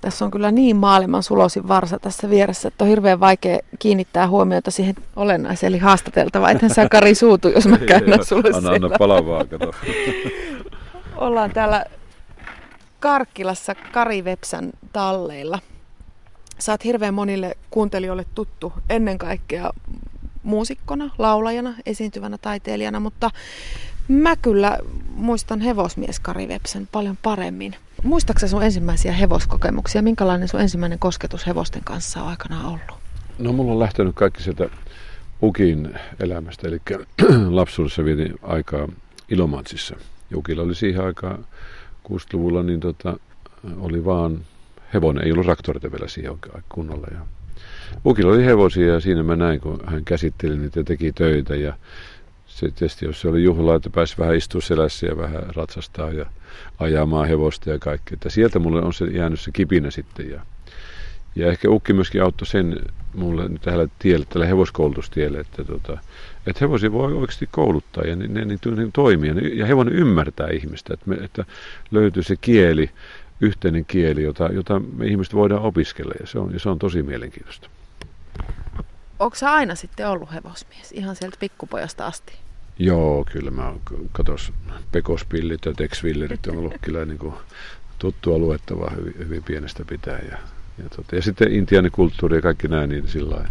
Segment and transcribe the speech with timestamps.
[0.00, 4.70] Tässä on kyllä niin maailman sulosin varsa tässä vieressä, että on hirveän vaikea kiinnittää huomiota
[4.70, 6.50] siihen olennaiseen, eli haastateltava.
[6.50, 9.70] Ethän sä Kari suutu, jos mä käännän sulle Anna, anna palavaa, kato.
[11.16, 11.84] Ollaan täällä
[13.00, 15.58] Karkkilassa Kari Vepsän talleilla.
[16.58, 19.70] Sä oot hirveän monille kuuntelijoille tuttu ennen kaikkea
[20.42, 23.30] muusikkona, laulajana, esiintyvänä taiteilijana, mutta
[24.08, 24.78] mä kyllä
[25.14, 27.76] muistan hevosmies Kari Vepsän paljon paremmin.
[28.02, 30.02] Muistaaksä sun ensimmäisiä hevoskokemuksia?
[30.02, 33.00] Minkälainen sun ensimmäinen kosketus hevosten kanssa on aikanaan ollut?
[33.38, 34.68] No mulla on lähtenyt kaikki sieltä
[35.42, 36.78] Ukin elämästä, eli
[37.50, 38.88] lapsuudessa vietin aikaa
[39.28, 39.96] Ilomantsissa.
[40.34, 41.46] Ukilla oli siihen aikaan
[42.08, 43.16] 60-luvulla, niin tota,
[43.80, 44.40] oli vaan
[44.94, 47.06] hevonen, ei ollut traktoreita vielä siihen kunnolla.
[47.12, 47.20] Ja
[48.06, 51.56] Ukilla oli hevosia ja siinä mä näin, kun hän käsitteli niitä ja teki töitä.
[51.56, 51.74] Ja
[52.60, 56.26] se tietysti, jos se oli juhla, että pääsi vähän istua selässä ja vähän ratsastaa ja
[56.78, 58.14] ajamaan hevosta ja kaikkea.
[58.14, 60.30] Että sieltä mulle on se jäänyt se kipinä sitten.
[60.30, 60.40] Ja,
[61.36, 62.76] ja ehkä Ukki myöskin auttoi sen
[63.14, 65.98] mulle tällä tielle, tällä hevoskoulutustielle, että, tota,
[66.46, 69.34] että hevosia voi oikeasti kouluttaa ja ne, ne, ne, ne toimia.
[69.54, 71.44] Ja hevonen ymmärtää ihmistä, että, me, että
[71.90, 72.90] löytyy se kieli,
[73.40, 77.02] yhteinen kieli, jota, jota me ihmiset voidaan opiskella ja se on, ja se on tosi
[77.02, 77.68] mielenkiintoista.
[79.18, 82.32] Onko aina sitten ollut hevosmies, ihan sieltä pikkupojasta asti?
[82.82, 83.72] Joo, kyllä mä
[84.12, 84.52] katos
[84.92, 87.34] pekospillit ja teksvillerit on ollut kyllä niin kuin
[87.98, 90.18] tuttua luettavaa hyvin, hyvin pienestä pitää.
[90.18, 90.38] Ja,
[90.82, 93.48] ja, tota, ja sitten intiaanikulttuuri ja kaikki nämä, niin sillä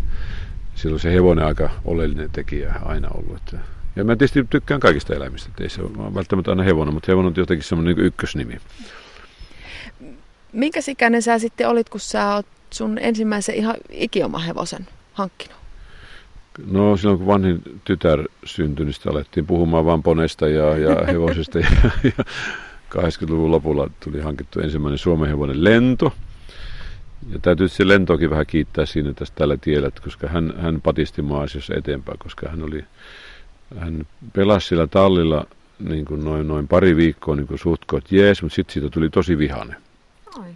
[0.76, 3.38] silloin se hevonen aika oleellinen tekijä aina ollut.
[3.38, 3.58] Että,
[3.96, 7.28] ja mä tietysti tykkään kaikista eläimistä, että ei se ole välttämättä aina hevonen, mutta hevonen
[7.28, 8.58] on jotenkin semmoinen niin ykkösnimi.
[10.54, 15.69] Minkä ikäinen sä sitten olit, kun sä oot sun ensimmäisen ihan ikioma hevosen hankkinut?
[16.66, 21.60] No silloin kun vanhin tytär syntyi, niin alettiin puhumaan vaan ponesta ja, ja hevosesta.
[21.60, 21.68] ja,
[22.04, 22.24] ja
[22.96, 26.14] 80-luvun lopulla tuli hankittu ensimmäinen Suomen hevonen lento.
[27.30, 31.42] Ja täytyy se lentokin vähän kiittää siinä tästä tällä tiellä, koska hän, hän patisti mua
[31.42, 32.86] asiassa eteenpäin, koska hän oli,
[33.80, 35.46] hän pelasi sillä tallilla
[35.80, 37.82] niin kuin noin, noin pari viikkoa niin kuin suht
[38.12, 39.76] jees, mutta sitten siitä tuli tosi vihane.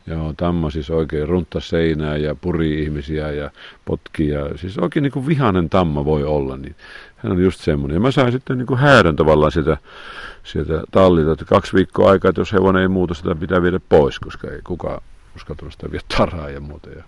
[0.07, 3.51] Joo, Tamma siis oikein runtta seinää ja puri ihmisiä ja
[3.85, 4.27] potki.
[4.27, 6.57] Ja, siis oikein niin kuin vihanen Tamma voi olla.
[6.57, 6.75] Niin
[7.17, 7.95] hän on just semmoinen.
[7.95, 9.77] Ja mä sain sitten niin kuin häädön tavallaan sitä,
[10.43, 14.19] sieltä tallilta, että kaksi viikkoa aikaa, että jos hevonen ei muuta, sitä pitää viedä pois,
[14.19, 15.01] koska ei kukaan
[15.35, 16.89] uskaltanut sitä viedä taraa ja muuta.
[16.89, 17.03] Ja,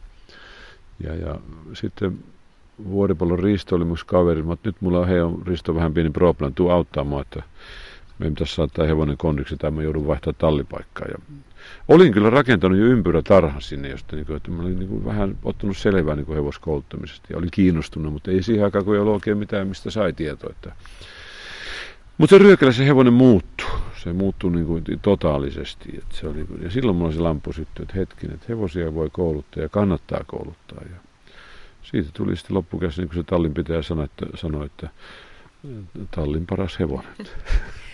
[1.04, 1.36] ja, ja
[1.74, 2.20] sitten
[2.90, 6.54] Vuoripallon Risto oli mun kaveri, mutta nyt mulla on, hei, on Risto vähän pieni problem,
[6.54, 7.44] tuu auttaa mua, että
[8.20, 11.08] me pitäisi saattaa hevonen kondiksi tai mä joudun vaihtaa tallipaikkaa.
[11.08, 11.18] Ja
[11.88, 15.38] olin kyllä rakentanut jo ympyrätarhan sinne, josta niin kuin, että mä olin niin kuin vähän
[15.44, 19.14] ottanut selvää niin kuin hevoskouluttamisesta ja olin kiinnostunut, mutta ei siihen aikaan, kun ei ollut
[19.14, 20.50] oikein mitään, mistä sai tietoa.
[20.50, 20.72] Että...
[22.18, 23.70] Mutta se ryökälä se hevonen muuttui.
[24.04, 25.90] Se muuttui niin kuin totaalisesti.
[25.98, 29.64] Että se oli, ja silloin mulla se lampu syttyi, että hetken, että hevosia voi kouluttaa
[29.64, 30.82] ja kannattaa kouluttaa.
[30.82, 30.96] Ja
[31.84, 34.90] siitä tuli sitten loppukäsin, niin kuin se tallin pitää sanoa, että, sanoi, että
[36.12, 37.14] tallin paras hevonen.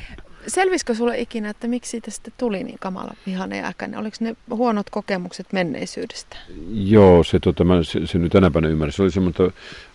[0.48, 4.00] Selvisikö sulle ikinä, että miksi siitä sitten tuli niin kamala vihane ja äkäinen?
[4.00, 6.38] Oliko ne huonot kokemukset menneisyydestä?
[6.74, 8.94] Joo, se, tota, mä, se, se nyt tänä päivänä ymmärrän.
[8.94, 9.52] Se oli semmoista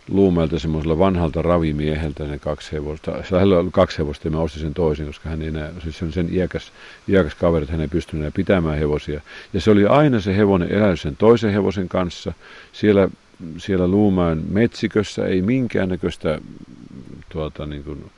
[0.08, 3.12] luumelta semmoisella vanhalta ravimieheltä ne kaksi hevosta.
[3.32, 6.04] Hänellä oli kaksi hevosta ja mä ostin sen toisen, koska hän ei enää, siis se
[6.04, 6.72] on sen iäkäs,
[7.08, 9.20] iäkäs kaveri, että hän ei pystynyt enää pitämään hevosia.
[9.52, 12.32] Ja se oli aina se hevonen elänyt sen toisen hevosen kanssa.
[12.72, 13.08] Siellä,
[13.58, 16.40] siellä Luumäen metsikössä ei minkäännäköistä
[17.28, 18.10] tuota, niin kuin,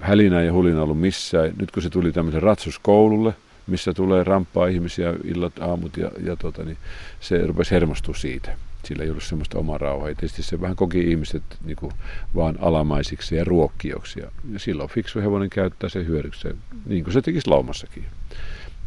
[0.00, 1.52] hälinä ja hulina ollut missään.
[1.60, 3.34] Nyt kun se tuli tämmöisen ratsuskoululle,
[3.66, 6.76] missä tulee ramppaa ihmisiä illat, aamut ja, ja tota, niin
[7.20, 8.56] se rupesi hermostua siitä.
[8.84, 10.08] Sillä ei ollut semmoista omaa rauhaa.
[10.08, 11.92] Ja tietysti se vähän koki ihmiset niin kuin,
[12.34, 14.20] vaan alamaisiksi ja ruokkijoksi.
[14.20, 16.48] Ja, ja silloin fiksu hevonen käyttää se hyödyksi,
[16.86, 18.04] niin kuin se tekisi laumassakin.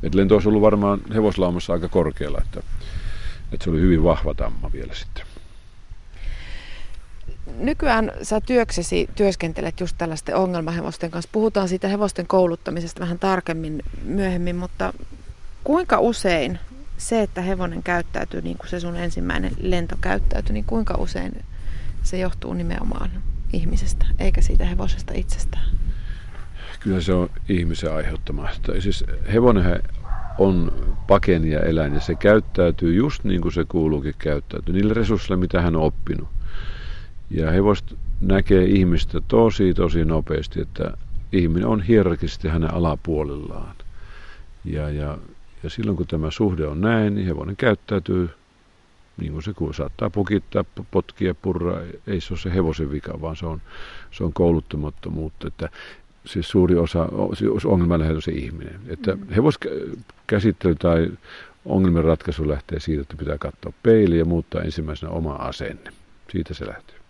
[0.04, 2.64] Et lento olisi ollut varmaan hevoslaumassa aika korkealla, että,
[3.52, 5.31] että se oli hyvin vahva tamma vielä sitten
[7.60, 11.30] nykyään sä työksesi työskentelet just tällaisten ongelmahevosten kanssa.
[11.32, 14.94] Puhutaan siitä hevosten kouluttamisesta vähän tarkemmin myöhemmin, mutta
[15.64, 16.60] kuinka usein
[16.98, 21.44] se, että hevonen käyttäytyy niin kuin se sun ensimmäinen lento käyttäytyy, niin kuinka usein
[22.04, 23.12] se johtuu nimenomaan
[23.54, 25.66] ihmisestä, eikä siitä hevosesta itsestään?
[26.80, 28.50] Kyllä se on ihmisen aiheuttama.
[28.80, 29.04] Siis
[29.34, 29.84] hevonen
[30.38, 30.72] on
[31.08, 35.76] pakenia eläin ja se käyttäytyy just niin kuin se kuuluukin käyttäytyy, niillä resursseilla, mitä hän
[35.76, 36.28] on oppinut.
[37.32, 40.98] Ja hevost näkee ihmistä tosi, tosi nopeasti, että
[41.32, 43.76] ihminen on hierarkisesti hänen alapuolellaan.
[44.66, 45.18] Ja, ja,
[45.64, 48.30] ja silloin kun tämä suhde on näin, niin hevonen käyttäytyy
[49.18, 51.82] niin kuin se kun saattaa pukittaa, potkia, purra.
[52.08, 53.62] Ei se ole se hevosen vika, vaan se on,
[54.12, 55.48] se on kouluttamattomuutta.
[55.48, 55.70] Että
[56.26, 58.80] siis suuri osa, siis ongelma on se ihminen.
[58.88, 59.30] Että mm.
[59.30, 61.12] hevoskäsittely tai
[61.66, 65.92] ongelmien ratkaisu lähtee siitä, että pitää katsoa peiliä ja muuttaa ensimmäisenä oma asenne.
[66.32, 67.01] Siitä se lähtee.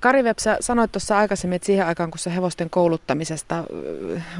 [0.00, 3.64] Kari Vepsä, sanoit tuossa aikaisemmin, että siihen aikaan, kun se hevosten kouluttamisesta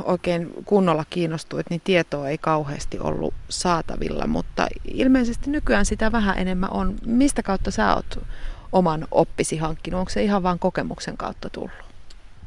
[0.04, 6.70] oikein kunnolla kiinnostuit, niin tietoa ei kauheasti ollut saatavilla, mutta ilmeisesti nykyään sitä vähän enemmän
[6.70, 6.94] on.
[7.06, 8.18] Mistä kautta sä oot
[8.72, 9.98] oman oppisi hankkinut?
[9.98, 11.70] Onko se ihan vain kokemuksen kautta tullut?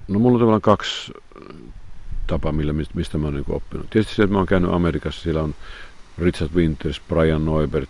[0.07, 1.13] No mulla on tavallaan kaksi
[2.27, 3.89] tapaa, millä, mistä mä oon niin oppinut.
[3.89, 5.55] Tietysti se, että mä oon käynyt Amerikassa, siellä on
[6.17, 7.89] Richard Winters, Brian Neubert,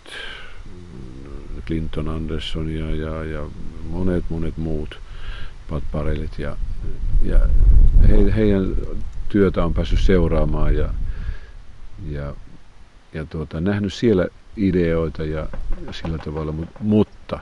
[1.66, 3.42] Clinton Anderson ja, ja, ja
[3.90, 4.98] monet monet muut
[5.70, 6.56] patparelit ja,
[7.22, 7.40] ja
[8.08, 8.74] he, heidän
[9.28, 10.88] työtä on päässyt seuraamaan ja,
[12.10, 12.34] ja,
[13.14, 14.26] ja tuota, nähnyt siellä
[14.56, 15.48] ideoita ja,
[15.86, 17.40] ja sillä tavalla, mutta, mutta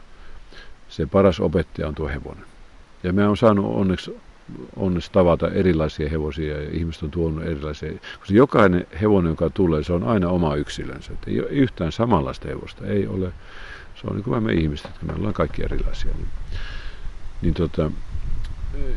[0.89, 2.45] se paras opettaja on tuo hevonen.
[3.03, 4.17] Ja mä oon saanut onneksi,
[4.77, 7.93] onneksi tavata erilaisia hevosia ja ihmiset on tuonut erilaisia.
[7.93, 11.13] Koska jokainen hevonen, joka tulee, se on aina oma yksilönsä.
[11.27, 12.87] Ei ole yhtään samanlaista hevosta.
[12.87, 13.33] Ei ole
[14.03, 16.11] se on niin kuin me ihmiset, että me ollaan kaikki erilaisia.
[16.15, 16.29] Niin,
[17.43, 17.91] niin tota,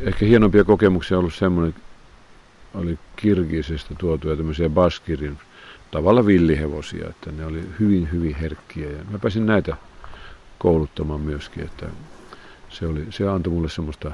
[0.00, 1.74] ehkä hienompia kokemuksia on ollut semmoinen,
[2.74, 5.38] oli Kirgisistä tuotuja tämmöisiä Baskirin
[5.90, 8.90] tavalla villihevosia, että ne oli hyvin, hyvin herkkiä.
[8.90, 9.76] Ja mä pääsin näitä
[10.58, 11.86] kouluttamaan myöskin, että
[12.68, 14.12] se, oli, se antoi mulle semmoista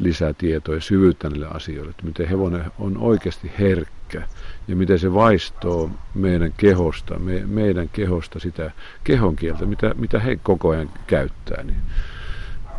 [0.00, 4.22] lisää tietoa ja syvyyttä niille asioille, että miten hevonen on oikeasti herkkä
[4.68, 8.70] ja miten se vaistoo meidän kehosta, me, meidän kehosta sitä
[9.04, 11.62] kehon kieltä, mitä, mitä he koko ajan käyttää.
[11.62, 11.82] Niin,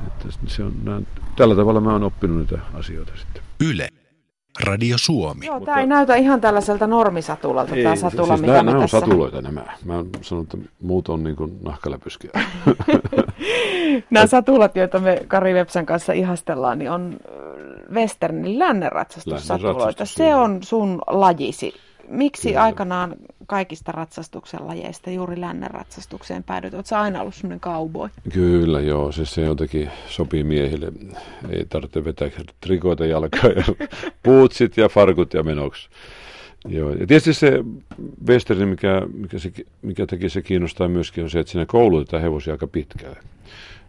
[0.05, 3.43] että se on, tällä tavalla mä oon oppinut niitä asioita sitten.
[3.59, 4.00] Yle.
[4.59, 5.45] Radio Suomi.
[5.45, 8.83] Joo, tämä ei näytä ihan tällaiselta normisatulalta ei, tämä satula, siis mitä nämä, nämä on
[8.83, 8.99] tässä...
[8.99, 9.61] satuloita nämä.
[9.85, 12.31] Mä sanon, että muut on niin kuin nahkaläpyskiä.
[14.09, 17.17] nämä satulat, joita me Kari Vepsän kanssa ihastellaan, niin on
[17.93, 20.05] Westernin lännenratsastussatuloita.
[20.05, 21.73] Se on sun lajisi.
[22.07, 22.63] Miksi Kyllä.
[22.63, 23.15] aikanaan
[23.51, 26.73] kaikista ratsastuksen lajeista juuri lännen ratsastukseen päädyt?
[26.73, 28.09] Oletko aina ollut sellainen cowboy?
[28.33, 30.91] Kyllä joo, siis se jotenkin sopii miehille.
[31.49, 32.29] Ei tarvitse vetää
[32.61, 33.63] trikoita jalkaa ja
[34.23, 35.89] puutsit ja farkut ja menoksi.
[36.67, 36.89] Joo.
[36.89, 37.63] Ja tietysti se
[38.27, 39.51] western, mikä, mikä, se,
[39.81, 43.17] mikä teki se kiinnostaa myöskin, on se, että siinä koulutetaan hevosia aika pitkälle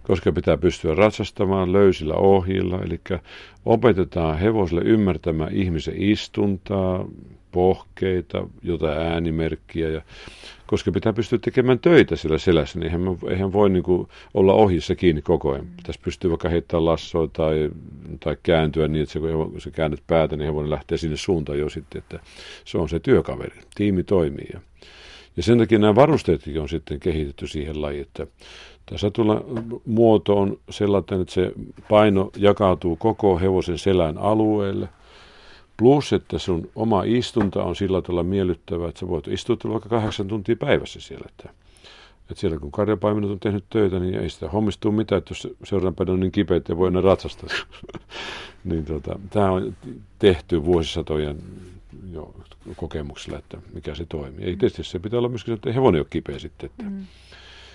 [0.03, 3.01] koska pitää pystyä ratsastamaan löysillä ohjilla, eli
[3.65, 7.07] opetetaan hevosille ymmärtämään ihmisen istuntaa,
[7.53, 10.03] pohkeita, jotain äänimerkkiä, ja,
[10.67, 14.95] koska pitää pystyä tekemään töitä sillä selässä, niin eihän, eihän voi niin kuin, olla ohjissa
[14.95, 15.67] kiinni koko ajan.
[15.77, 17.71] Pitäisi pystyä vaikka heittämään lassoa tai,
[18.21, 21.69] tai kääntyä niin, että se, kun sä käännet päätä, niin hevonen lähtee sinne suuntaan jo
[21.69, 22.21] sitten, että
[22.65, 24.49] se on se työkaveri, tiimi toimii.
[24.53, 24.61] Ja,
[25.37, 28.27] ja sen takia nämä varusteetkin on sitten kehitetty siihen lajiin, että
[28.87, 29.45] tässä tulla
[29.87, 31.53] muoto on sellainen, että se
[31.89, 34.89] paino jakautuu koko hevosen selän alueelle.
[35.83, 40.29] Plus, että sun oma istunta on sillä tavalla miellyttävä, että sä voit istua vaikka kahdeksan
[40.29, 41.27] tuntia päivässä siellä.
[41.29, 41.55] Että,
[42.31, 45.95] että siellä kun karjapaimenot on tehnyt töitä, niin ei sitä hommistuu mitään, että jos seuraavan
[45.95, 47.49] päivänä on niin kipeä, että voi enää ratsastaa.
[48.65, 49.77] niin tota, tämä on
[50.19, 51.39] tehty vuosisatojen
[52.13, 52.35] jo
[52.77, 54.45] kokemuksella, että mikä se toimii.
[54.45, 56.71] Ei tietysti se pitää olla myöskin, että hevonen ole kipeä sitten.
[56.71, 57.07] Että, mm.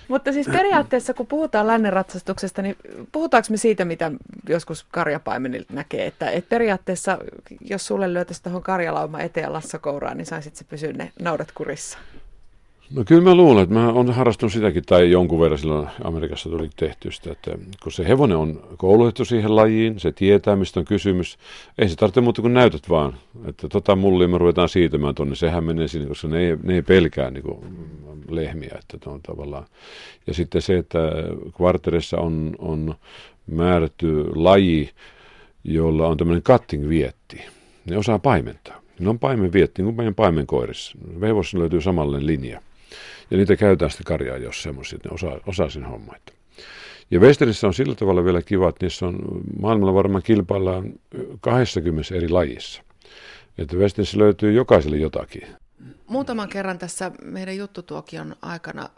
[0.07, 2.75] Mutta siis periaatteessa, kun puhutaan lännenratsastuksesta, niin
[3.11, 4.11] puhutaanko me siitä, mitä
[4.49, 7.17] joskus karjapaimenilta näkee, että, että periaatteessa,
[7.61, 11.97] jos sulle lyötäisiin tuohon karjalauma eteen lassakouraan, niin saisit se pysyä ne naudat kurissa?
[12.91, 16.69] No kyllä mä luulen, että mä oon harrastunut sitäkin, tai jonkun verran silloin Amerikassa tuli
[16.75, 17.51] tehty sitä, että
[17.83, 21.37] kun se hevonen on koulutettu siihen lajiin, se tietää, mistä on kysymys,
[21.77, 23.13] ei se tarvitse muuta kuin näytöt vaan,
[23.45, 26.81] että tota mullia me ruvetaan siitämään tuonne, sehän menee sinne, koska ne ei, ne ei
[26.81, 27.59] pelkää niin kuin
[28.29, 29.65] lehmiä, että on tavallaan.
[30.27, 30.99] Ja sitten se, että
[31.57, 32.95] kvarterissa on, on
[33.47, 34.89] määrätty laji,
[35.63, 37.41] jolla on tämmöinen cutting vietti,
[37.89, 38.81] ne osaa paimentaa.
[38.99, 40.97] Ne on paimen vietti, niin kuin meidän paimenkoirissa.
[41.21, 42.61] Vevossa löytyy samanlainen linja.
[43.31, 46.19] Ja niitä käytetään sitten karjaa, jos semmoisia, ne osaa, osaa sen homman.
[47.11, 49.19] Ja Westerissä on sillä tavalla vielä kiva, että niissä on
[49.61, 50.93] maailmalla varmaan kilpaillaan
[51.39, 52.83] 20 eri lajissa.
[53.57, 55.47] Että Westerissä löytyy jokaiselle jotakin.
[56.07, 58.89] Muutaman kerran tässä meidän juttutuokion aikana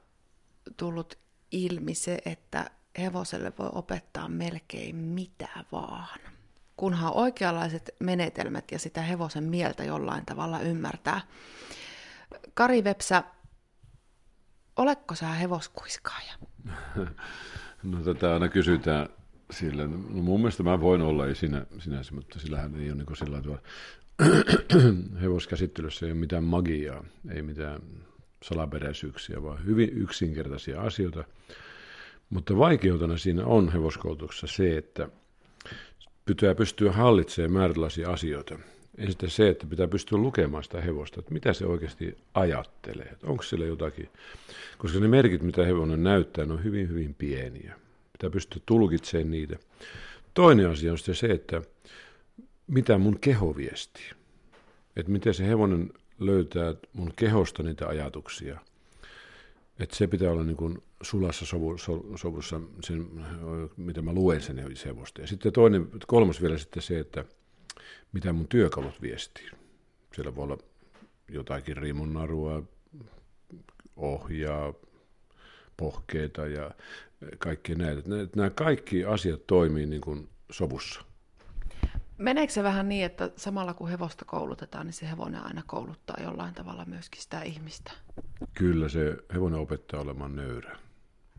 [0.78, 1.18] tullut
[1.52, 6.20] ilmi se, että hevoselle voi opettaa melkein mitä vaan.
[6.78, 11.22] Kunhan oikeanlaiset menetelmät ja sitä hevosen mieltä jollain tavalla ymmärtää.
[12.54, 13.24] Kari Vepsä,
[14.80, 16.34] Oletko sä hevoskuiskaaja?
[17.84, 19.10] No tätä aina kysytään
[19.52, 19.88] sillä.
[19.88, 23.42] No mun mielestä mä voin olla, ei sinä, sinänsä, mutta sillähän ei ole niin sillä
[23.42, 23.62] tavalla.
[25.22, 27.82] hevoskäsittelyssä ei ole mitään magiaa, ei mitään
[28.44, 31.24] salaperäisyyksiä, vaan hyvin yksinkertaisia asioita.
[32.30, 35.10] Mutta vaikeutena siinä on hevoskoulutuksessa se, että
[36.26, 38.60] pitää pystyä hallitsemaan määrätälaisia asioita.
[39.00, 43.44] Ensin se, että pitää pystyä lukemaan sitä hevosta, että mitä se oikeasti ajattelee, että onko
[43.44, 44.10] sillä jotakin,
[44.78, 47.76] koska ne merkit, mitä hevonen näyttää, ne on hyvin, hyvin pieniä.
[48.12, 49.58] Pitää pystyä tulkitsemaan niitä.
[50.34, 51.62] Toinen asia on sitten se, että
[52.68, 54.10] mitä mun keho viestii.
[54.96, 58.60] Että miten se hevonen löytää mun kehosta niitä ajatuksia.
[59.80, 63.08] Että se pitää olla niin kuin sulassa sovu, so, sovussa, sen,
[63.78, 65.22] mitä mä luen sen hevosta.
[65.22, 67.26] Ja sitten toinen, kolmas vielä sitten se, että
[68.12, 69.50] mitä mun työkalut viestii.
[70.16, 70.58] Siellä voi olla
[71.32, 72.64] jotakin rimunnarua,
[73.96, 74.74] ohjaa,
[75.78, 76.72] pohkeita ja
[77.38, 78.02] kaikki näitä.
[78.36, 81.02] Nämä kaikki asiat toimii niin kuin sovussa.
[82.18, 86.54] Meneekö se vähän niin, että samalla kun hevosta koulutetaan, niin se hevonen aina kouluttaa jollain
[86.54, 87.92] tavalla myöskin sitä ihmistä?
[88.54, 90.78] Kyllä se hevonen opettaa olemaan nöyrä,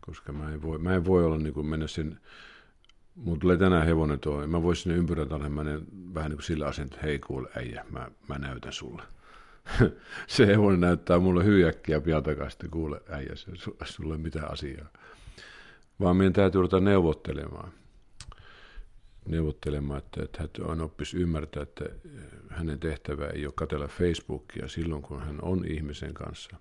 [0.01, 2.19] koska mä en voi, mä en voi olla niin kuin mennä sen,
[3.15, 5.79] mun tulee tänään hevonen tuo, mä voisin sinne ympyrän mennä
[6.13, 9.03] vähän niin kuin sillä asenteella, että hei kuule äijä, mä, mä näytän sulle.
[10.27, 13.51] se hevonen näyttää mulle hyjäkkiä pian takaisin, kuule äijä, se,
[13.83, 14.87] sulle mitään asiaa.
[15.99, 17.71] Vaan meidän täytyy ruveta neuvottelemaan
[19.25, 25.01] neuvottelemaan, että, että hän oppisi ymmärtää, että eh, hänen tehtävä ei ole katella Facebookia silloin,
[25.01, 26.57] kun hän on ihmisen kanssa.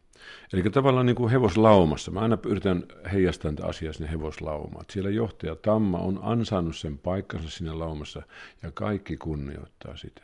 [0.53, 2.11] Eli tavallaan niin kuin hevoslaumassa.
[2.11, 4.85] Mä aina yritän heijastaa tätä asiaa sinne hevoslaumaan.
[4.91, 8.23] Siellä johtaja Tamma on ansainnut sen paikkansa sinne laumassa
[8.63, 10.23] ja kaikki kunnioittaa sitä.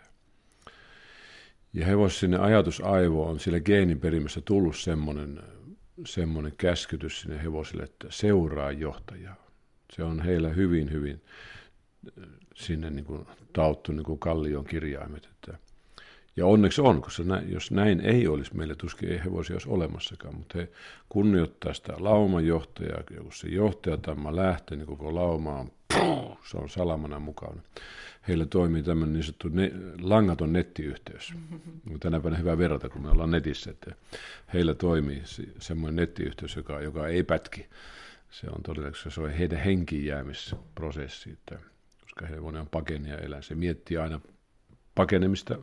[1.72, 5.42] Ja hevos sinne ajatusaivo on siellä geenin perimässä tullut semmoinen,
[6.06, 9.46] semmoinen käskytys sinne hevosille, että seuraa johtajaa.
[9.92, 11.22] Se on heillä hyvin, hyvin
[12.54, 15.26] sinne niin kuin tauttu niin kuin kallion kirjaimet.
[15.26, 15.58] Että,
[16.36, 20.34] ja onneksi on, koska nä, jos näin ei olisi, meillä tuskin ei hevosia olisi olemassakaan,
[20.34, 20.68] mutta he
[21.08, 26.68] kunnioittaa sitä laumajohtajaa, ja kun se johtajatamma lähtee, niin koko lauma on, puh, se on
[26.68, 27.62] salamana mukana.
[28.28, 31.34] Heillä toimii tämmöinen niin sanottu ne, langaton nettiyhteys.
[31.34, 32.00] Mm-hmm.
[32.00, 33.94] Tänä päivänä hyvä verrata, kun me ollaan netissä, että
[34.52, 35.22] heillä toimii
[35.58, 37.66] semmoinen nettiyhteys, joka, joka ei pätki.
[38.30, 41.30] Se on todennäköisesti se on heidän henkijäämisprosessi.
[41.30, 41.58] Että
[42.20, 43.42] koska hevonen on pakenia eläin.
[43.42, 44.20] Se miettii aina
[44.94, 45.58] pakenemista,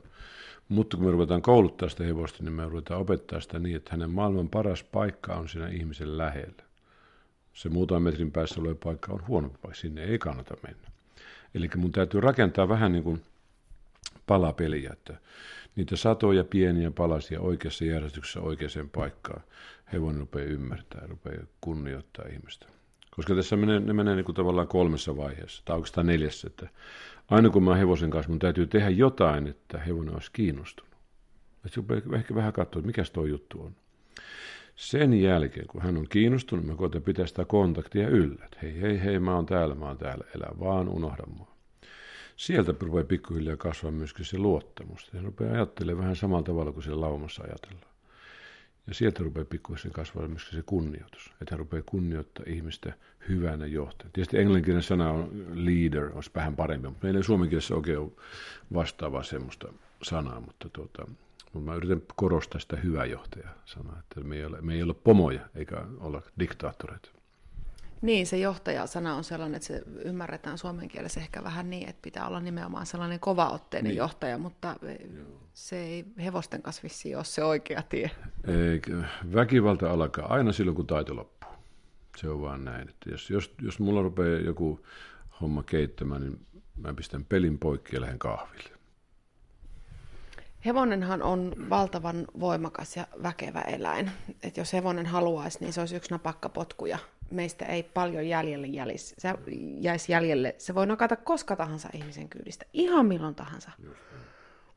[0.69, 4.09] mutta kun me ruvetaan kouluttaa sitä hevosta, niin me ruvetaan opettaa sitä niin, että hänen
[4.09, 6.63] maailman paras paikka on siinä ihmisen lähellä.
[7.53, 10.87] Se muutaman metrin päässä oleva paikka on huono paikka, sinne ei kannata mennä.
[11.55, 13.21] Eli mun täytyy rakentaa vähän niin kuin
[14.27, 15.13] palapeliä, että
[15.75, 19.43] niitä satoja pieniä palasia oikeassa järjestyksessä oikeaan paikkaan
[19.93, 22.65] hevonen rupeaa ymmärtää, rupeaa kunnioittaa ihmistä.
[23.15, 26.47] Koska tässä menee, ne menee niin kuin tavallaan kolmessa vaiheessa, tai oikeastaan neljässä.
[26.47, 26.69] Että
[27.29, 30.93] aina kun mä oon hevosen kanssa, mun täytyy tehdä jotain, että hevonen olisi kiinnostunut.
[31.65, 33.75] Että ehkä vähän katsoa, että mikä tuo juttu on.
[34.75, 38.45] Sen jälkeen, kun hän on kiinnostunut, mä koitan pitää sitä kontaktia yllä.
[38.45, 41.53] Että hei, hei, hei, mä oon täällä, mä oon täällä, elä vaan, unohda mua.
[42.35, 45.09] Sieltä rupeaa pikkuhiljaa kasvaa myöskin se luottamus.
[45.11, 47.92] Se rupeaa ajattelemaan vähän samalla tavalla kuin siellä laumassa ajatellaan.
[48.87, 51.31] Ja sieltä rupeaa pikkuisen kasvaa myös se kunnioitus.
[51.41, 52.93] Että hän rupeaa kunnioittaa ihmistä
[53.29, 54.11] hyvänä johtajana.
[54.13, 58.11] Tietysti englanninkielinen sana on leader, olisi vähän parempi, mutta meillä ei suomenkielessä oikein ole
[58.73, 61.07] vastaavaa semmoista sanaa, mutta, tuota,
[61.53, 64.93] mutta mä yritän korostaa sitä hyvä johtaja sanaa, että me ei, ole, me ei ole
[64.93, 67.09] pomoja eikä olla diktaattoreita.
[68.03, 72.27] Niin, se johtajasana on sellainen, että se ymmärretään suomen kielessä ehkä vähän niin, että pitää
[72.27, 73.97] olla nimenomaan sellainen kovaotteinen niin.
[73.97, 75.25] johtaja, mutta Joo.
[75.53, 78.11] se ei hevosten kasvissi ole se oikea tie.
[78.71, 78.91] Eikä.
[79.33, 81.49] Väkivalta alkaa aina silloin, kun taito loppuu.
[82.17, 82.89] Se on vaan näin.
[82.89, 84.79] Että jos, jos, jos mulla rupeaa joku
[85.41, 86.45] homma keittämään, niin
[86.77, 88.69] mä pistän pelin poikki ja lähden kahville.
[90.65, 94.11] Hevonenhan on valtavan voimakas ja väkevä eläin.
[94.43, 96.99] Et jos hevonen haluaisi, niin se olisi yksi napakka potkuja
[97.33, 99.33] meistä ei paljon jäljelle jäljisi, se
[99.79, 100.55] jäisi jäljelle.
[100.57, 103.71] Se voi nakata koska tahansa ihmisen kyydistä, ihan milloin tahansa.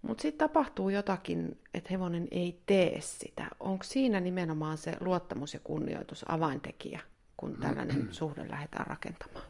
[0.02, 3.46] Mutta sitten tapahtuu jotakin, että hevonen ei tee sitä.
[3.60, 7.00] Onko siinä nimenomaan se luottamus ja kunnioitus avaintekijä,
[7.36, 9.44] kun tällainen suhde lähdetään rakentamaan?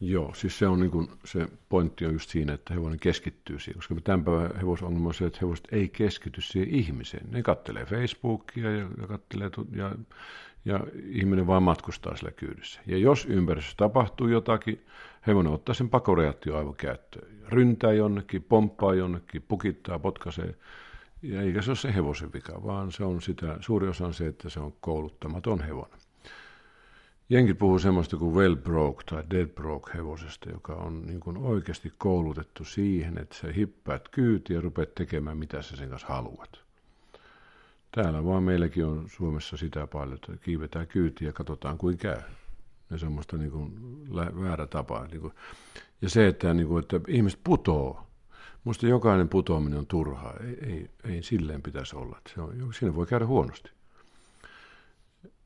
[0.00, 3.78] Joo, siis se on niin kuin, se pointti on just siinä, että hevonen keskittyy siihen,
[3.78, 7.30] koska tämän päivän hevosongelma on se, että hevoset ei keskity siihen ihmiseen.
[7.30, 9.92] Ne kattelee Facebookia ja, ja kattelee ja,
[10.64, 12.80] ja ihminen vaan matkustaa sillä kyydissä.
[12.86, 14.86] Ja jos ympäristössä tapahtuu jotakin,
[15.26, 17.28] hevonen ottaa sen pakoreaktio käyttöön.
[17.48, 20.54] Ryntää jonnekin, pomppaa jonnekin, pukittaa, potkaisee.
[21.22, 24.26] Ja eikä se ole se hevosen vika, vaan se on sitä, suuri osa on se,
[24.26, 25.98] että se on kouluttamaton hevonen.
[27.28, 31.92] Jenkit puhuu semmoista kuin well broke tai dead broke hevosesta, joka on niin kuin oikeasti
[31.98, 36.63] koulutettu siihen, että sä hippäät kyytiä ja rupeat tekemään mitä sä sen kanssa haluat.
[37.94, 42.20] Täällä vaan meilläkin on Suomessa sitä paljon, että kiivetään kyytiä ja katsotaan kuin käy.
[42.90, 43.72] Ja semmoista niin kuin
[44.40, 45.06] väärä tapa.
[45.10, 45.32] Niin kuin.
[46.02, 48.06] Ja se, että, niin kuin, että ihmiset putoo.
[48.64, 50.34] Musta jokainen putoaminen on turhaa.
[50.40, 52.20] Ei, ei, ei silleen pitäisi olla.
[52.34, 53.70] Se on, siinä voi käydä huonosti.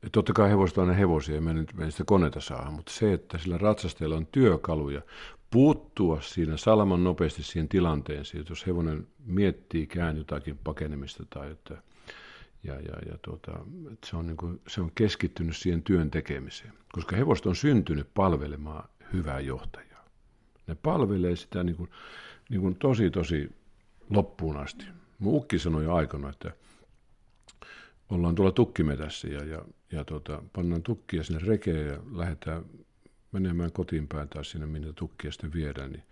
[0.03, 3.13] Et totta kai hevoset on hevosia, ja me nyt me sitä koneita saa, mutta se,
[3.13, 5.01] että sillä ratsastajalla on työkaluja
[5.51, 11.81] puuttua siinä salaman nopeasti siihen tilanteeseen, jos hevonen miettii kään jotakin pakenemista tai että
[12.63, 13.51] ja, ja, ja tuota,
[14.05, 18.89] se, on niin kuin, se on keskittynyt siihen työn tekemiseen, koska hevoset on syntynyt palvelemaan
[19.13, 20.05] hyvää johtajaa.
[20.67, 21.89] Ne palvelee sitä niin kuin,
[22.49, 23.51] niin kuin tosi, tosi
[24.09, 24.85] loppuun asti.
[25.19, 26.51] Mun ukki sanoi jo aikana, että
[28.09, 32.65] ollaan tuolla tukkimetässä ja, ja, ja tuota, pannaan tukkia sinne rekeen ja lähdetään
[33.31, 36.03] menemään kotiin päin taas sinne, minne tukkia sitten viedään, niin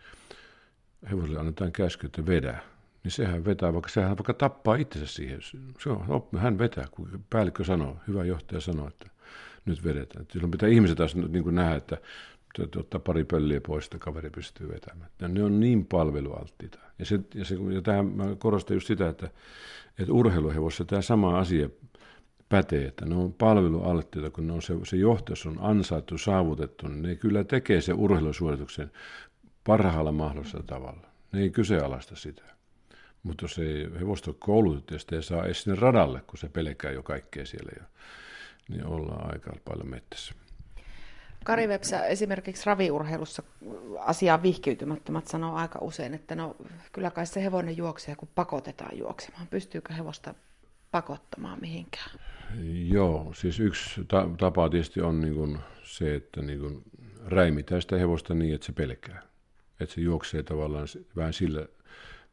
[1.12, 2.64] hevoselle annetaan käsky, että vedä.
[3.04, 5.40] Niin sehän vetää, vaikka sehän vaikka tappaa itsensä siihen.
[5.80, 9.10] Se on, hän vetää, kun päällikkö sanoo, hyvä johtaja sanoo, että
[9.66, 10.26] nyt vedetään.
[10.32, 11.98] Silloin pitää ihmiset taas niin kuin nähdä, että
[12.78, 15.10] ottaa pari pölliä pois, että kaveri pystyy vetämään.
[15.22, 16.80] Ja ne on niin palvelualttiita.
[17.00, 19.30] Ja, se, ja, se, ja tähän mä korostan just sitä, että,
[20.00, 21.70] että urheiluhevossa tämä sama asia
[22.50, 27.02] pätee, että ne on palvelualttiita, kun ne on se, se johtajuus on ansaittu, saavutettu, niin
[27.02, 28.92] ne kyllä tekee se urheilusuorituksen
[29.64, 31.08] parhaalla mahdollisella tavalla.
[31.32, 32.57] Ne ei kyseenalaista sitä.
[33.28, 37.04] Mutta jos ei hevosta koulutettu ja ei saa edes sinne radalle, kun se pelkää jo
[37.04, 37.84] kaikkea siellä, ja,
[38.70, 40.34] niin ollaan aika paljon mettässä.
[41.44, 43.44] Kari Vepsä esimerkiksi raviurheilussa
[44.00, 46.56] asiaan vihkiytymättömät sanoo aika usein, että no
[46.92, 49.48] kyllä kai se hevonen juoksee, kun pakotetaan juoksemaan.
[49.48, 50.34] Pystyykö hevosta
[50.92, 52.12] pakottamaan mihinkään?
[52.88, 56.84] Joo, siis yksi ta- tapa tietysti on niin kuin se, että niin kuin
[57.26, 59.22] räimitään sitä hevosta niin, että se pelkää.
[59.80, 61.68] Että se juoksee tavallaan vähän sillä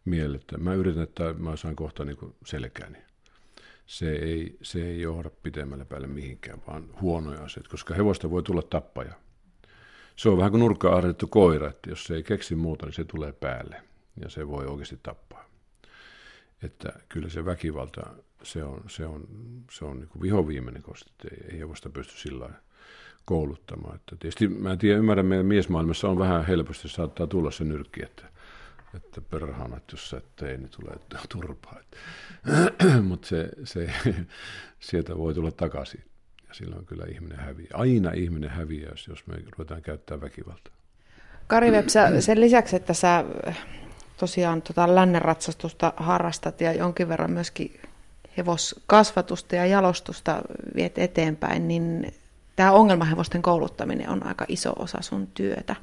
[0.05, 2.99] mielellä, että mä yritän, että mä saan kohta niin kuin selkääni.
[3.87, 8.63] Se ei, se ei johda pitemmälle päälle mihinkään, vaan huonoja asioita, koska hevosta voi tulla
[8.63, 9.13] tappaja.
[10.17, 13.33] Se on vähän kuin nurkka koira, että jos se ei keksi muuta, niin se tulee
[13.33, 13.83] päälle
[14.21, 15.45] ja se voi oikeasti tappaa.
[16.63, 18.03] Että kyllä se väkivalta
[18.45, 19.29] se on, se on,
[19.71, 21.11] se on niin vihoviimeinen kosti,
[21.51, 22.51] ei, hevosta pysty sillä
[23.25, 23.95] kouluttamaan.
[23.95, 28.03] Että tietysti mä en tiedä, ymmärrän, meidän miesmaailmassa on vähän helposti, saattaa tulla se nyrkki,
[28.05, 28.29] että,
[28.97, 30.97] että perhana, että jos sä et tee, niin tulee
[31.29, 31.81] turpaa.
[33.09, 33.91] Mutta se, se,
[34.81, 36.05] sieltä voi tulla takaisin.
[36.49, 37.71] Ja silloin kyllä ihminen häviää.
[37.75, 40.75] Aina ihminen häviää, jos me ruvetaan käyttää väkivaltaa.
[41.47, 43.25] Kari Vepsä, sen lisäksi, että sä
[44.17, 47.81] tosiaan tota lännen ratsastusta harrastat ja jonkin verran myöskin
[48.37, 50.43] hevoskasvatusta ja jalostusta
[50.75, 52.15] viet eteenpäin, niin
[52.57, 55.77] tämä ongelmahevosten kouluttaminen on aika iso osa sun työtä.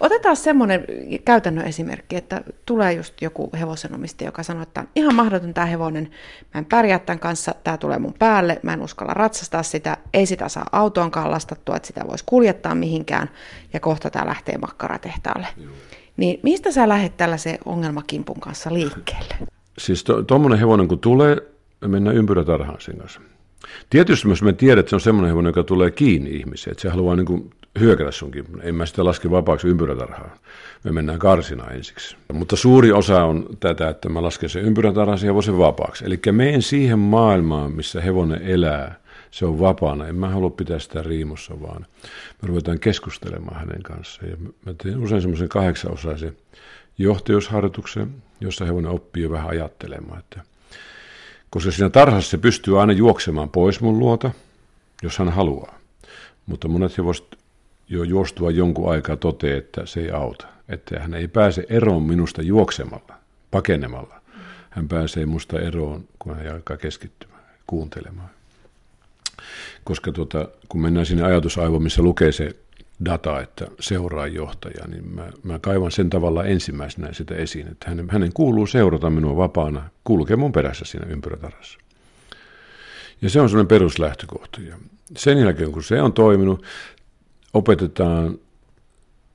[0.00, 0.84] Otetaan semmoinen
[1.24, 6.10] käytännön esimerkki, että tulee just joku hevosenomistaja, joka sanoo, että ihan mahdoton tämä hevonen,
[6.54, 10.26] mä en pärjää tämän kanssa, tämä tulee mun päälle, mä en uskalla ratsastaa sitä, ei
[10.26, 13.30] sitä saa autoonkaan lastattua, että sitä voisi kuljettaa mihinkään,
[13.72, 15.46] ja kohta tämä lähtee makkaratehtaalle.
[15.56, 15.72] Joo.
[16.16, 19.34] Niin mistä sä lähdet tällaisen ongelmakimpun kanssa liikkeelle?
[19.78, 21.36] Siis tuommoinen to, hevonen kun tulee,
[21.80, 23.20] me mennään ympyrätarhaan sen kanssa.
[23.90, 26.88] Tietysti myös me tiedät, että se on semmoinen hevonen, joka tulee kiinni ihmiseen, että se
[26.88, 27.50] haluaa niin kuin
[27.80, 28.44] hyökätä sunkin.
[28.62, 30.30] En mä sitä laske vapaaksi ympyrätarhaan.
[30.84, 32.16] Me mennään karsina ensiksi.
[32.32, 36.04] Mutta suuri osa on tätä, että mä lasken sen ympyrätarhaan se hevosen vapaaksi.
[36.04, 38.94] Eli meen siihen maailmaan, missä hevonen elää.
[39.30, 40.08] Se on vapaana.
[40.08, 41.86] En mä halua pitää sitä riimussa, vaan
[42.42, 44.30] me ruvetaan keskustelemaan hänen kanssaan.
[44.30, 46.36] Ja mä teen usein semmoisen kahdeksanosaisen
[46.98, 50.40] johtajuusharjoituksen, jossa hevonen oppii jo vähän ajattelemaan, että–
[51.54, 54.30] koska siinä tarhassa se pystyy aina juoksemaan pois mun luota,
[55.02, 55.78] jos hän haluaa.
[56.46, 57.38] Mutta monet hevoset
[57.88, 60.46] jo juostua jonkun aikaa toteaa, että se ei auta.
[60.68, 63.14] Että hän ei pääse eroon minusta juoksemalla,
[63.50, 64.20] pakenemalla.
[64.70, 68.30] Hän pääsee musta eroon, kun hän alkaa keskittymään, kuuntelemaan.
[69.84, 72.56] Koska tuota, kun mennään sinne ajatusaivoon, missä lukee se
[73.04, 78.10] data, että seuraa johtaja, niin mä, mä kaivan sen tavalla ensimmäisenä sitä esiin, että hänen,
[78.10, 81.78] hänen kuuluu seurata minua vapaana, kulkee mun perässä siinä ympyrätarassa.
[83.22, 84.60] Ja se on sellainen peruslähtökohta.
[84.60, 84.76] Ja
[85.16, 86.64] sen jälkeen, kun se on toiminut,
[87.54, 88.38] opetetaan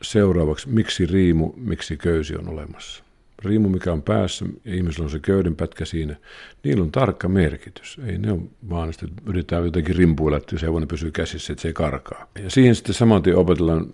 [0.02, 3.04] seuraavaksi, miksi riimu, miksi köysi on olemassa
[3.46, 6.16] riimu, mikä on päässä, ja ihmisellä on se köydenpätkä siinä,
[6.64, 7.98] niillä on tarkka merkitys.
[8.06, 11.68] Ei ne ole vaan, että yritetään jotenkin rimpuilla, että se hevonen pysyy käsissä, että se
[11.68, 12.28] ei karkaa.
[12.44, 13.86] Ja siihen sitten saman tien opetellaan,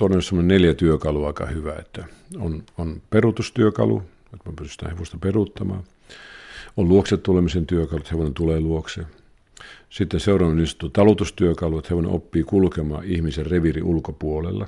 [0.00, 2.04] on semmoinen neljä työkalua aika hyvä, että
[2.38, 4.02] on, on peruutustyökalu,
[4.34, 5.84] että me pystytään hevosta peruuttamaan.
[6.76, 9.02] On luokse tulemisen työkalu, että hevonen tulee luokse.
[9.90, 14.66] Sitten seuraava niin talutustyökalu, että hevonen oppii kulkemaan ihmisen reviri ulkopuolella.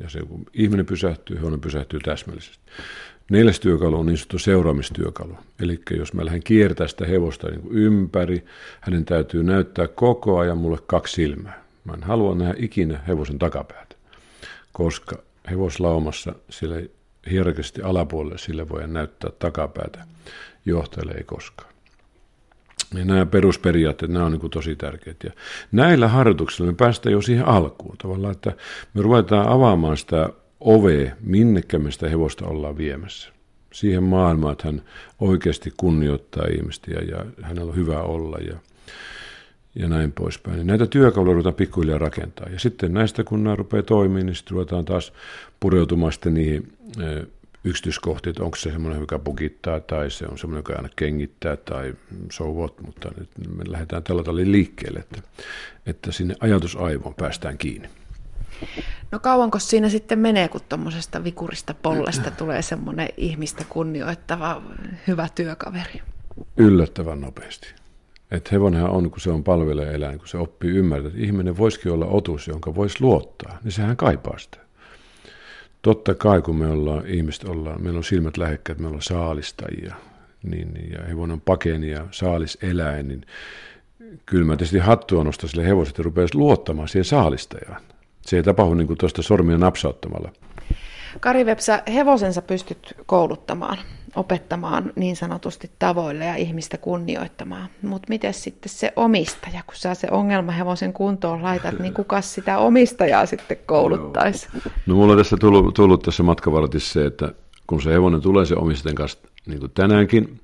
[0.00, 2.58] Ja se, kun ihminen pysähtyy, hevonen pysähtyy täsmällisesti.
[3.30, 5.36] Neljäs työkalu on niin sanottu seuraamistyökalu.
[5.60, 8.44] Eli jos mä lähden kiertämään sitä hevosta niin ympäri,
[8.80, 11.64] hänen täytyy näyttää koko ajan mulle kaksi silmää.
[11.84, 13.96] Mä en halua nähdä ikinä hevosen takapäätä,
[14.72, 15.16] koska
[15.50, 16.76] hevoslaumassa siellä
[17.30, 20.04] hierarkisesti alapuolelle, sille voi näyttää takapäätä.
[20.66, 21.74] Johtajalle ei koskaan.
[22.94, 25.26] Ja nämä perusperiaatteet, nämä on niin tosi tärkeitä.
[25.26, 25.32] Ja
[25.72, 28.52] näillä harjoituksilla me päästään jo siihen alkuun tavallaan, että
[28.94, 30.30] me ruvetaan avaamaan sitä
[30.64, 33.28] ovea, minnekä me sitä hevosta ollaan viemässä.
[33.72, 34.82] Siihen maailmaan, että hän
[35.20, 38.56] oikeasti kunnioittaa ihmistä ja, ja hänellä on hyvä olla ja,
[39.74, 40.58] ja näin poispäin.
[40.58, 42.48] Ja näitä työkaluja ruvetaan pikkuhiljaa rakentaa.
[42.48, 45.12] Ja sitten näistä, kun nämä rupeaa toimimaan, niin sitten ruvetaan taas
[45.60, 46.72] pureutumaan sitten niihin
[47.64, 51.94] yksityiskohtia, että onko se semmoinen, joka pukittaa tai se on semmoinen, joka aina kengittää tai
[52.32, 55.22] so what, mutta nyt me lähdetään tällä tavalla liikkeelle, että,
[55.86, 57.88] että sinne ajatusaivoon päästään kiinni.
[59.10, 64.62] No kauanko siinä sitten menee, kun tuommoisesta vikurista pollesta tulee semmoinen ihmistä kunnioittava
[65.06, 66.02] hyvä työkaveri?
[66.56, 67.74] Yllättävän nopeasti.
[68.30, 71.92] Että hevonenhan on, kun se on palvelee eläin, kun se oppii ymmärtää, että ihminen voisikin
[71.92, 74.58] olla otus, jonka voisi luottaa, niin sehän kaipaa sitä.
[75.82, 79.94] Totta kai, kun me ollaan, ihmiset ollaan, meillä on silmät lähekkäät, me ollaan saalistajia,
[80.42, 83.26] niin, niin, ja hevonen on pakeni ja saaliseläin, niin
[84.26, 87.82] kyllä mä tietysti hattua nostaa sille hevoset ja rupeaisi luottamaan siihen saalistajaan.
[88.26, 90.32] Se ei tapahdu niin kuin tuosta sormia napsauttamalla.
[91.20, 93.78] Kari Vepsä, hevosensa pystyt kouluttamaan,
[94.16, 97.68] opettamaan niin sanotusti tavoille ja ihmistä kunnioittamaan.
[97.82, 102.58] Mutta miten sitten se omistaja, kun sä se ongelma hevosen kuntoon laitat, niin kuka sitä
[102.58, 104.48] omistajaa sitten kouluttaisi?
[104.86, 107.32] No mulla on tässä tullut, tullut tässä matkavartissa se, että
[107.66, 110.40] kun se hevonen tulee se omistajan kanssa, niin kuin tänäänkin,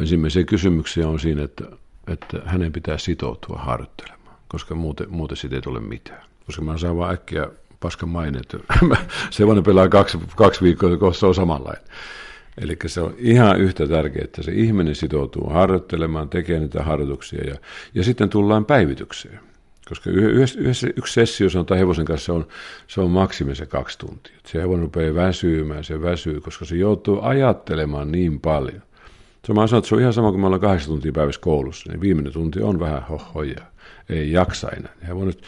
[0.00, 1.64] ensimmäisiä kysymyksiä on siinä, että,
[2.12, 6.22] että hänen pitää sitoutua harjoittelemaan, koska muuten, muuten siitä ei tule mitään.
[6.46, 7.48] Koska mä saan vaan äkkiä
[7.80, 8.58] paskan maine, että
[9.30, 11.84] se pelaa kaksi, kaksi viikkoa, kun se on samanlainen.
[12.58, 17.56] Eli se on ihan yhtä tärkeää, että se ihminen sitoutuu harjoittelemaan, tekee niitä harjoituksia ja,
[17.94, 19.40] ja sitten tullaan päivitykseen.
[19.88, 22.46] Koska yhdessä, yhdessä, yksi sessio sanotaan hevosen kanssa on,
[22.86, 24.36] se on maksimissa kaksi tuntia.
[24.46, 28.82] Se hevonen rupeaa väsymään, se väsyy, koska se joutuu ajattelemaan niin paljon.
[29.44, 31.90] Se mä sanon, että se on ihan sama kuin me ollaan kahdeksan tuntia päivässä koulussa,
[31.90, 33.60] niin viimeinen tunti on vähän hohoja
[34.08, 34.92] ei jaksa enää.
[35.08, 35.38] He voivat,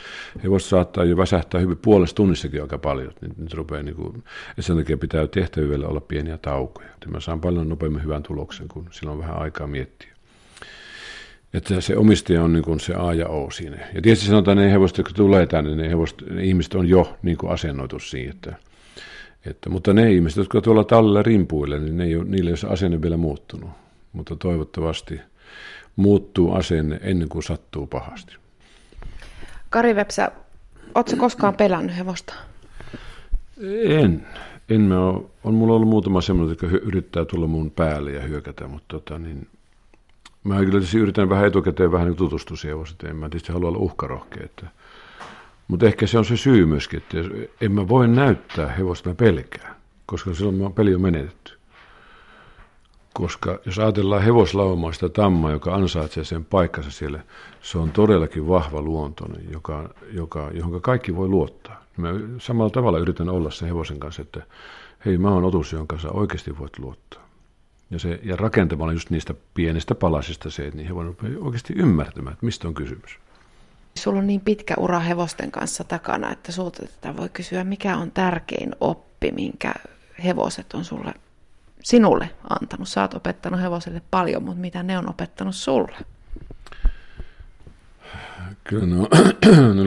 [0.42, 3.12] he voivat saattaa jo väsähtää hyvin puolesta tunnissakin aika paljon.
[3.20, 4.24] Nyt, nyt rupeaa niin kuin,
[4.56, 6.88] ja sen takia pitää tehtävillä olla pieniä taukoja.
[6.88, 10.08] Että mä saan paljon nopeammin hyvän tuloksen, kun sillä on vähän aikaa miettiä.
[11.54, 13.76] Että se omistaja on niin kuin se A ja O siinä.
[13.94, 17.16] Ja tietysti sanotaan, että ne hevoset, jotka tulee tänne, ne, hevoset, ne ihmiset on jo
[17.22, 18.30] niin kuin asennoitu siihen.
[18.30, 18.56] Että,
[19.46, 22.56] että, mutta ne ihmiset, jotka tuolla tallella rimpuille, niin ne ei ole, niille ei ole
[22.56, 23.70] se asenne vielä muuttunut.
[24.12, 25.20] Mutta toivottavasti
[25.96, 28.36] muuttuu asenne ennen kuin sattuu pahasti.
[29.70, 30.32] Kari Vepsä,
[30.94, 32.34] ootko koskaan pelännyt hevosta?
[33.84, 34.26] En.
[34.68, 35.24] En mä ole.
[35.44, 39.48] On mulla ollut muutama semmoinen, joka yrittää tulla mun päälle ja hyökätä, mutta tota, niin,
[40.44, 43.78] mä kyllä tietysti yritän vähän etukäteen vähän niin tutustua siihen En mä tietysti halua olla
[43.78, 44.44] uhkarohkea.
[44.44, 44.66] Että,
[45.68, 47.18] mutta ehkä se on se syy myöskin, että
[47.60, 49.76] en mä voi näyttää hevosta, mä pelkään,
[50.06, 51.57] koska silloin peli on menetetty
[53.12, 57.20] koska jos ajatellaan hevoslaumaa sitä tammaa, joka ansaitsee sen paikkansa siellä,
[57.62, 61.84] se on todellakin vahva luontoinen, joka, joka, johon kaikki voi luottaa.
[61.96, 64.42] Mä samalla tavalla yritän olla sen hevosen kanssa, että
[65.04, 67.28] hei, mä oon otus, jonka sä oikeasti voit luottaa.
[67.90, 72.46] Ja, se, ja rakentamalla just niistä pienistä palasista se, että niin hevonen oikeasti ymmärtämään, että
[72.46, 73.18] mistä on kysymys.
[73.94, 78.10] Sulla on niin pitkä ura hevosten kanssa takana, että sulta tätä voi kysyä, mikä on
[78.10, 79.74] tärkein oppi, minkä
[80.24, 81.14] hevoset on sulle
[81.82, 82.88] sinulle antanut?
[82.88, 85.96] Sä oot opettanut hevoselle paljon, mutta mitä ne on opettanut sulle?
[88.64, 89.08] Kyllä ne on,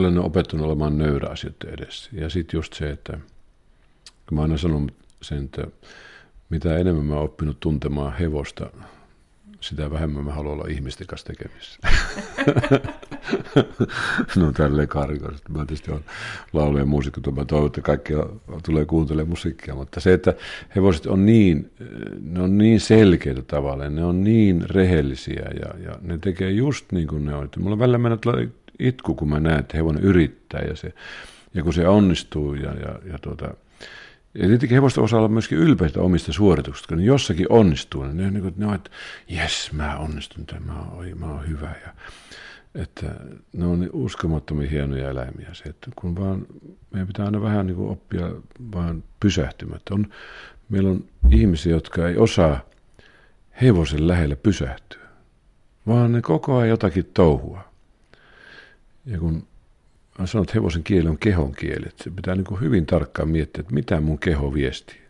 [0.00, 2.10] ne on opettanut olemaan nöyrä asioiden edessä.
[2.12, 3.18] Ja sitten just se, että
[4.28, 4.90] kun mä aina sanon
[5.22, 5.66] sen, että
[6.50, 8.70] mitä enemmän mä oon oppinut tuntemaan hevosta,
[9.62, 11.78] sitä vähemmän mä haluan olla ihmisten kanssa tekemissä.
[14.36, 15.52] no tälleen karikoisesti.
[15.52, 16.04] Mä tietysti olen
[16.52, 18.12] laulu- ja muusikko, mä toivon, että kaikki
[18.64, 20.34] tulee kuuntelemaan musiikkia, mutta se, että
[20.76, 21.70] hevoset on niin,
[22.20, 27.08] ne on niin selkeitä tavallaan, ne on niin rehellisiä ja, ja ne tekee just niin
[27.08, 27.48] kuin ne on.
[27.58, 28.18] Mulla välillä mennä
[28.78, 30.92] itku, kun mä näen, että hevonen yrittää ja, se,
[31.54, 33.54] ja kun se onnistuu ja, ja, ja tuota,
[34.34, 38.04] ja tietenkin hevosta osaa olla myöskin ylpeitä omista suorituksista, kun ne jossakin onnistuu.
[38.04, 38.90] Ne, ne, ne on, että
[39.28, 41.74] jes, mä onnistun, mä oon, mä oon hyvä.
[41.86, 41.92] Ja,
[42.74, 43.06] että
[43.52, 45.48] ne on niin uskomattomia hienoja eläimiä.
[45.52, 46.46] Se, että kun vaan,
[46.90, 48.30] meidän pitää aina vähän niin kuin oppia
[48.74, 49.94] vaan pysähtymättä.
[49.94, 50.06] On,
[50.68, 52.60] meillä on ihmisiä, jotka ei osaa
[53.62, 55.08] hevosen lähellä pysähtyä,
[55.86, 57.64] vaan ne koko ajan jotakin touhua.
[59.06, 59.46] Ja kun
[60.18, 63.60] mä sanon, että hevosen kieli on kehon kieli, että se pitää niin hyvin tarkkaan miettiä,
[63.60, 65.02] että mitä mun keho viestii.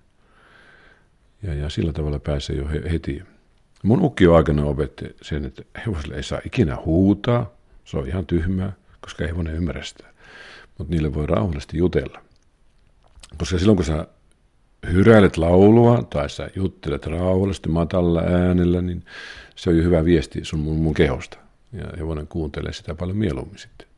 [1.43, 3.23] Ja, ja sillä tavalla pääsee jo heti
[3.83, 7.51] Mun ukki aikana opetti sen, että hevoselle ei saa ikinä huutaa.
[7.85, 10.05] Se on ihan tyhmää, koska hevonen ymmärrä sitä.
[10.79, 12.21] Mutta niille voi rauhallisesti jutella.
[13.39, 14.07] Koska silloin kun sä
[14.93, 19.05] hyräilet laulua tai sä juttelet rauhallisesti matalalla äänellä, niin
[19.57, 21.39] se on jo hyvä viesti sun mun, mun kehosta.
[21.73, 23.89] Ja hevonen kuuntelee sitä paljon mieluummin sitten.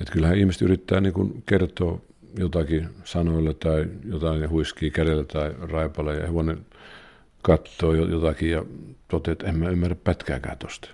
[0.00, 2.00] Että kyllähän ihmiset yrittää niin kuin kertoa
[2.38, 6.66] jotakin sanoilla tai jotain ja huiskii kädellä tai raipalla ja hevonen
[7.42, 8.64] katsoo jotakin ja
[9.08, 10.88] toteaa, että en mä ymmärrä pätkääkään tosta.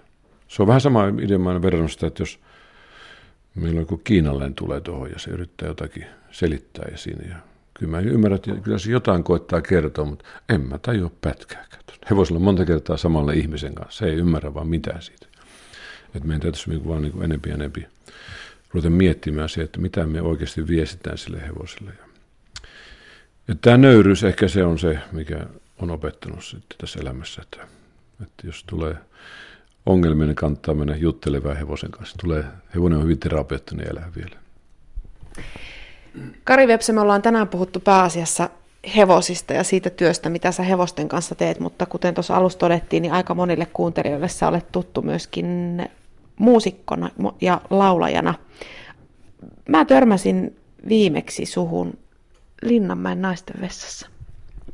[0.48, 2.40] Se on vähän sama ideamainen verrannosta, että jos
[3.54, 7.28] meillä on joku Kiinalleen tulee tuohon ja se yrittää jotakin selittää ja siinä.
[7.28, 7.36] Ja
[7.74, 11.80] kyllä mä ymmärrän, että kyllä se jotain koittaa kertoa, mutta en mä tajua pätkääkään.
[12.10, 13.98] Hevosella on monta kertaa samalle ihmisen kanssa.
[13.98, 15.26] Se ei ymmärrä vaan mitään siitä.
[16.14, 17.86] Että meidän täytyisi vaan niin enempi ja enempi
[18.70, 21.92] ruveta miettimään se, että mitä me oikeasti viestitään sille hevoselle.
[23.48, 25.46] Ja tämä nöyryys ehkä se on se, mikä
[25.78, 27.68] on opettanut sitten tässä elämässä, että,
[28.22, 28.94] että jos tulee
[29.86, 32.16] ongelmia, niin kannattaa mennä juttelemaan hevosen kanssa.
[32.20, 34.36] Tulee, hevonen on hyvin terapeuttinen elää vielä.
[36.44, 38.50] Kari Vepsä, me ollaan tänään puhuttu pääasiassa
[38.96, 43.12] hevosista ja siitä työstä, mitä sä hevosten kanssa teet, mutta kuten tuossa alussa todettiin, niin
[43.12, 45.78] aika monille kuuntelijoille sä olet tuttu myöskin
[46.40, 48.34] muusikkona ja laulajana.
[49.68, 50.56] Mä törmäsin
[50.88, 51.98] viimeksi suhun
[52.62, 54.08] Linnanmäen naisten vessassa.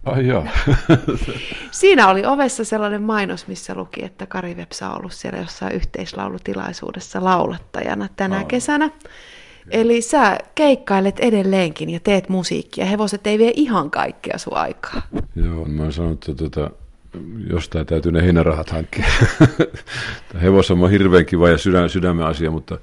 [0.04, 0.46] Ai joo.
[1.70, 7.24] Siinä oli ovessa sellainen mainos, missä luki, että Kari Vepsa on ollut siellä jossain yhteislaulutilaisuudessa
[7.24, 8.46] laulattajana tänä oh.
[8.46, 8.90] kesänä.
[9.70, 12.84] Eli sä keikkailet edelleenkin ja teet musiikkia.
[12.84, 15.02] Hevoset ei vie ihan kaikkea sun aikaa.
[15.34, 16.70] Joo, mä oon sanonut, että tuota,
[17.50, 19.06] jostain täytyy ne heinärahat hankkia.
[20.42, 22.78] Hevossa on hirveän kiva ja sydän, sydämen asia, mutta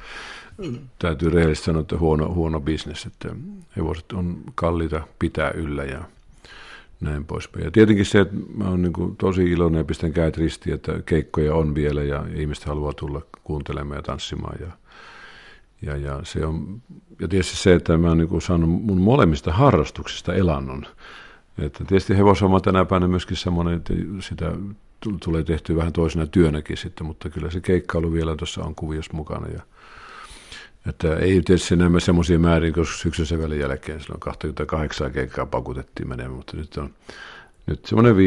[1.00, 3.06] täytyy rehellisesti sanoa, että huono, huono bisnes.
[3.06, 3.36] Että
[3.78, 6.04] hevoset on kalliita pitää yllä ja
[7.02, 7.66] näin poispäin.
[7.66, 11.56] Ja tietenkin se, että mä oon niin tosi iloinen ja pistän käät ristiin, että keikkoja
[11.56, 14.58] on vielä ja ihmiset haluaa tulla kuuntelemaan ja tanssimaan.
[14.62, 14.72] Ja,
[15.82, 16.82] ja, ja, se on,
[17.22, 20.86] ja tietysti se, että mä oon niin saanut mun molemmista harrastuksista elannon.
[21.58, 24.52] Että tietysti hevoshomma tänä päivänä myöskin semmoinen, että sitä
[25.24, 29.48] tulee tehtyä vähän toisena työnäkin sitten, mutta kyllä se keikkailu vielä tuossa on kuviossa mukana.
[29.48, 29.62] Ja,
[30.90, 36.36] että ei tietysti nämä semmoisia määrin, koska syksyn välin jälkeen silloin 28 keikkaa pakutettiin menemään,
[36.36, 36.94] mutta nyt on
[37.66, 38.18] nyt semmoinen 5-6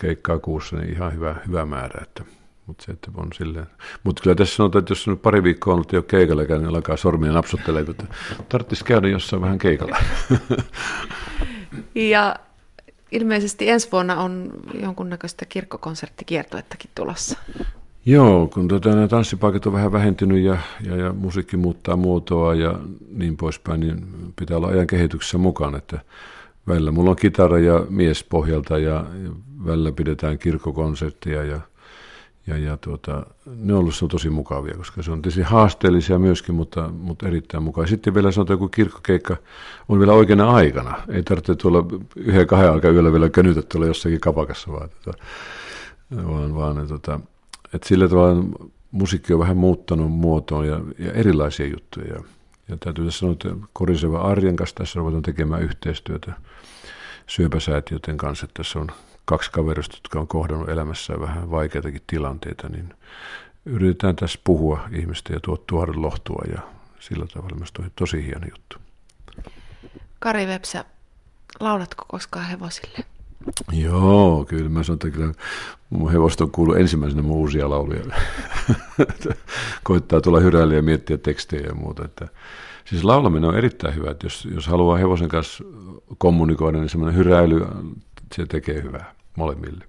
[0.00, 2.00] keikkaa kuussa, niin ihan hyvä, hyvä määrä.
[2.02, 2.24] Että,
[2.66, 3.66] mutta se, että on silleen.
[4.04, 7.32] Mutta kyllä tässä sanotaan, että jos on pari viikkoa ollut jo keikalla, niin alkaa sormia
[7.32, 8.14] napsuttelemaan, että
[8.48, 9.96] tarvitsisi käydä jossain vähän keikalla.
[11.94, 12.36] Ja
[13.12, 14.50] ilmeisesti ensi vuonna on
[14.82, 17.38] jonkunnäköistä kirkkokonserttikiertoettakin tulossa.
[18.06, 22.78] Joo, kun tota, nämä tanssipaikat on vähän vähentynyt ja, ja, ja musiikki muuttaa muotoa ja
[23.16, 24.06] niin poispäin, niin
[24.38, 26.00] pitää olla ajan kehityksessä mukaan, että
[26.68, 29.30] välillä mulla on kitara ja mies pohjalta ja, ja
[29.66, 31.60] välillä pidetään kirkkokonserttia ja,
[32.46, 36.88] ja, ja tuota, ne on ollut tosi mukavia, koska se on tietysti haasteellisia myöskin, mutta,
[36.88, 37.88] mutta erittäin mukavia.
[37.88, 39.36] Sitten vielä sanotaan, kun kirkkokeikka
[39.88, 41.02] on vielä oikeana aikana.
[41.08, 41.84] Ei tarvitse tulla
[42.16, 45.24] yhden kahden aikaa yöllä vielä könytä tuolla jossakin kapakassa, vaan, tuota,
[46.26, 47.20] vaan, vaan tuota,
[47.74, 48.44] että sillä tavalla
[48.90, 52.14] musiikki on vähän muuttanut muotoon ja, ja erilaisia juttuja.
[52.14, 52.22] Ja,
[52.68, 56.32] ja täytyy sanoa, että Koriseva Arjen kanssa tässä ruvetaan tekemään yhteistyötä
[57.26, 58.44] syöpäsäätiöiden kanssa.
[58.44, 58.86] Että tässä on
[59.24, 62.94] kaksi kaverista, jotka on kohdannut elämässään vähän vaikeitakin tilanteita, niin
[63.66, 66.62] yritetään tässä puhua ihmistä ja tuo tuoda lohtua ja
[67.00, 68.76] sillä tavalla myös toi tosi hieno juttu.
[70.18, 70.84] Kari Vepsä,
[71.60, 72.98] laulatko koskaan hevosille?
[73.72, 75.32] Joo, kyllä mä sanon, että kyllä
[75.90, 78.04] mun hevosta on kuullut ensimmäisenä mun uusia lauluja.
[79.82, 82.04] Koittaa tulla hyräillä ja miettiä tekstejä ja muuta.
[82.04, 82.28] Että,
[82.84, 85.64] siis laulaminen on erittäin hyvä, että jos, jos haluaa hevosen kanssa
[86.18, 87.66] kommunikoida, niin semmoinen hyräily,
[88.32, 89.84] se tekee hyvää molemmille.